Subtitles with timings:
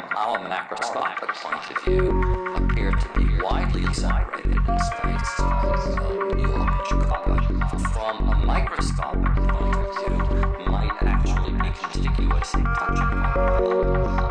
[0.00, 6.48] from our macroscopic point of view, appear to be widely separated in space, uh, New
[6.48, 7.40] York, Chicago,
[7.92, 14.23] from a microscopic point of view, might actually be conspicuous in touching one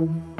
[0.00, 0.39] Yeah.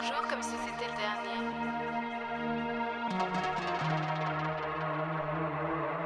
[0.00, 1.38] Chaque jour comme si c'était le dernier.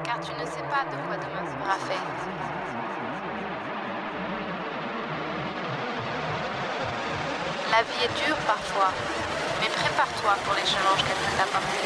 [0.05, 2.05] Car tu ne sais pas de quoi demain sera fait.
[7.71, 8.93] La vie est dure parfois,
[9.61, 11.85] mais prépare-toi pour les challenges qu'elle peut t'apporter.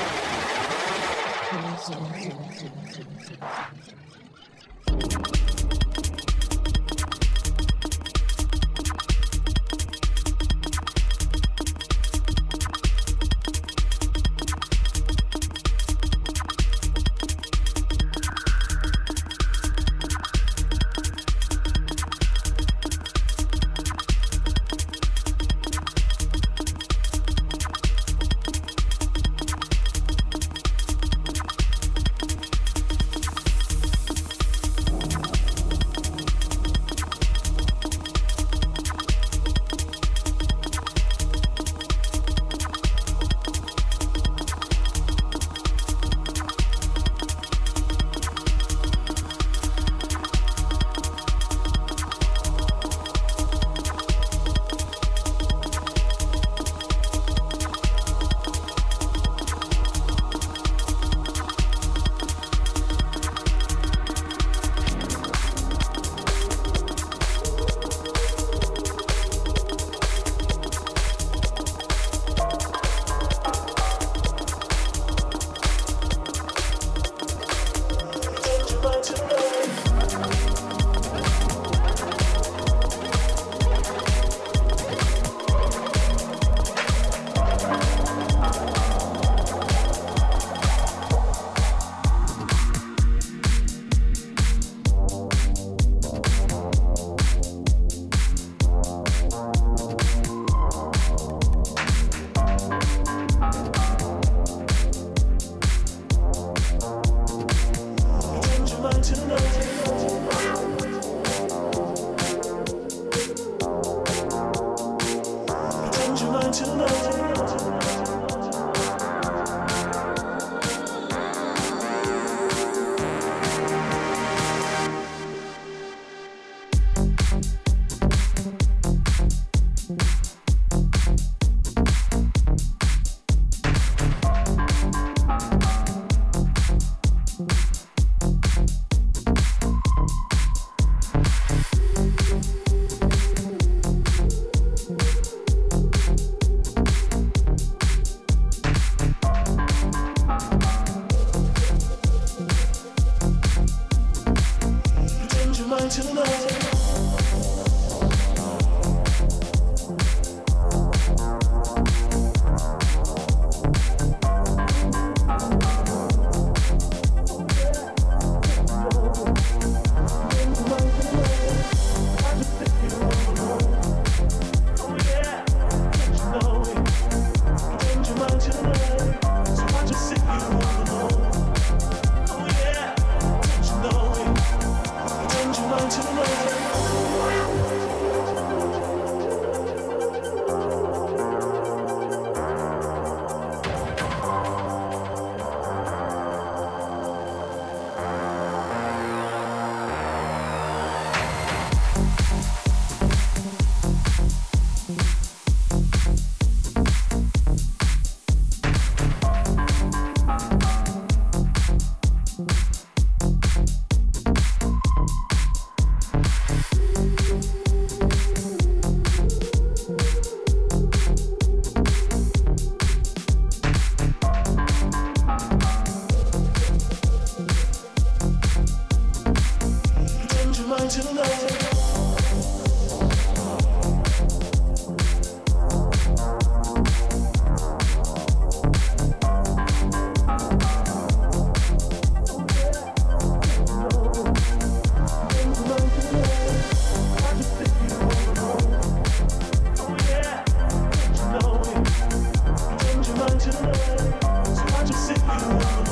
[253.52, 254.46] to love.
[254.46, 255.87] So I just sit here.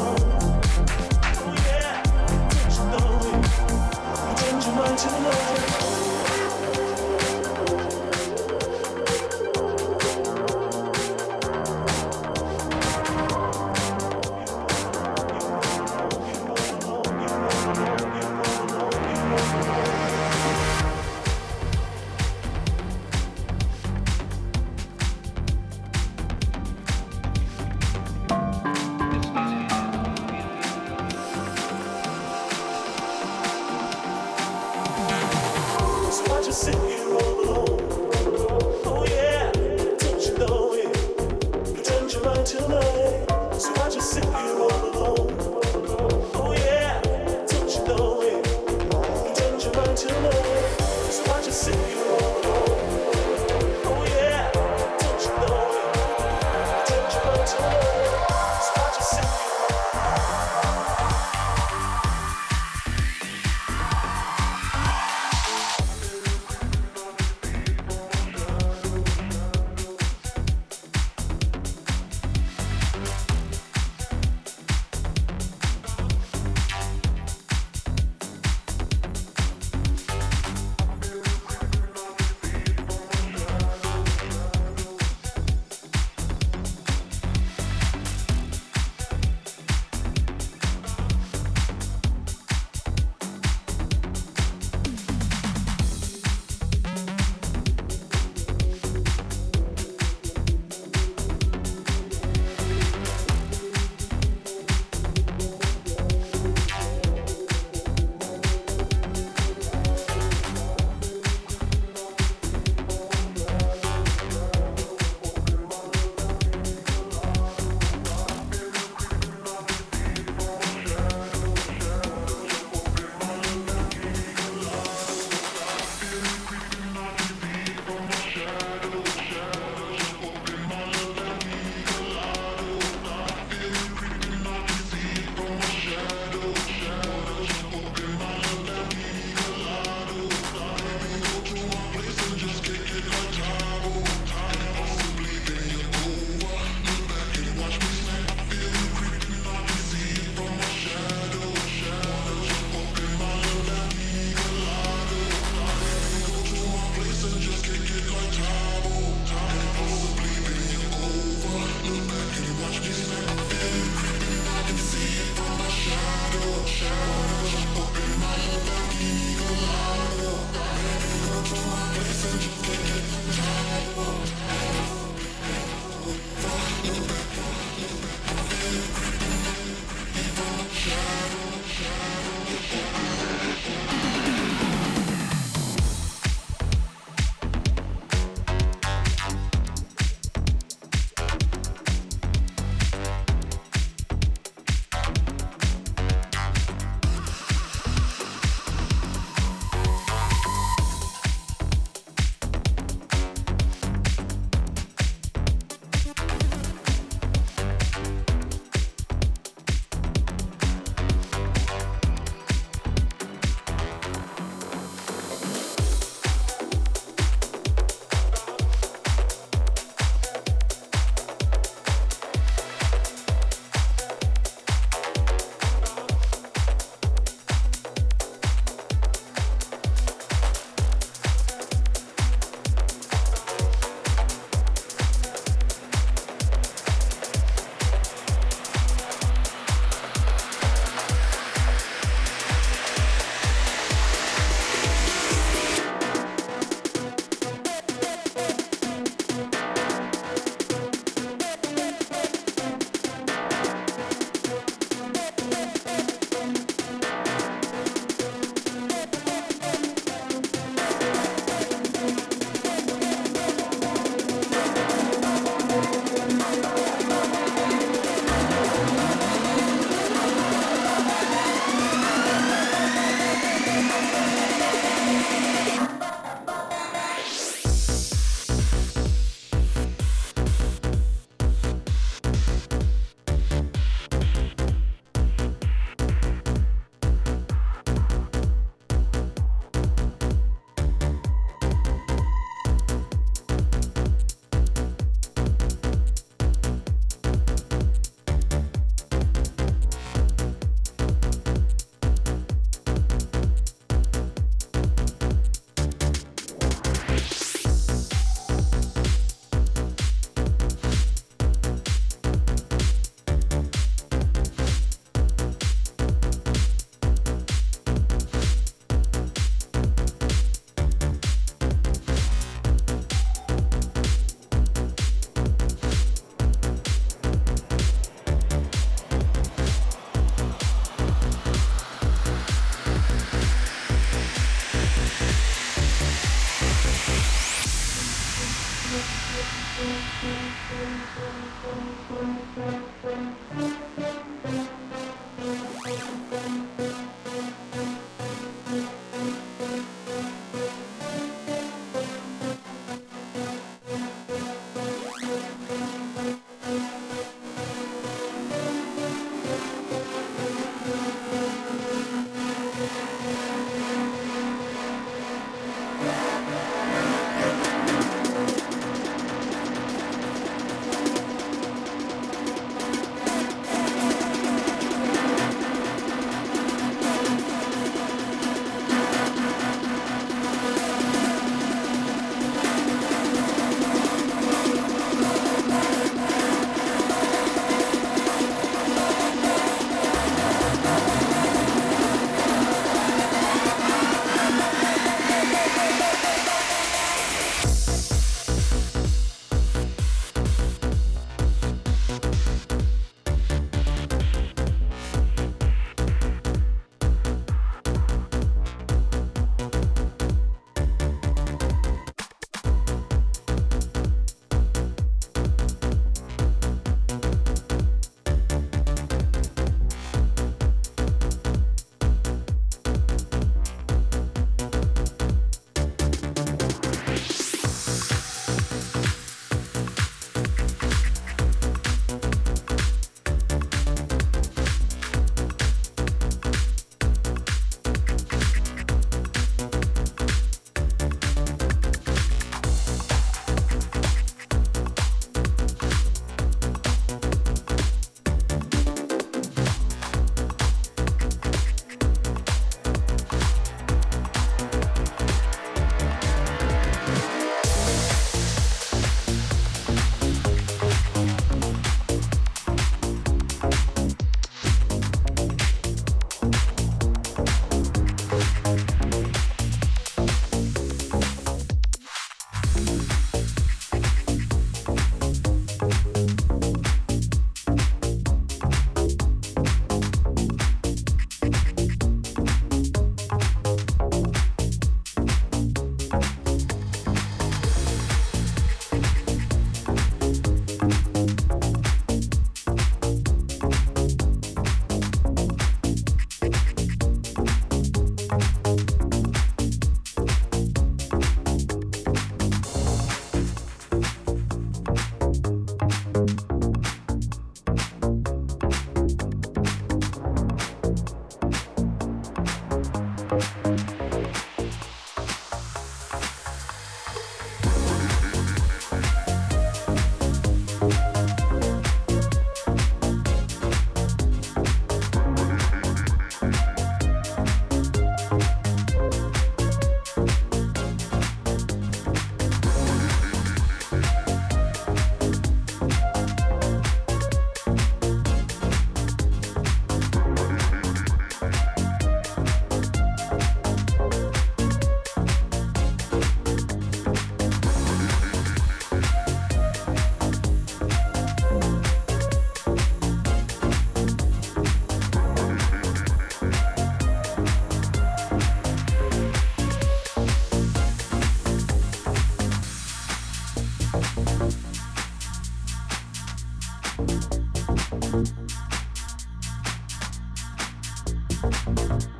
[571.42, 572.16] Música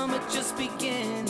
[0.00, 1.29] Summer just began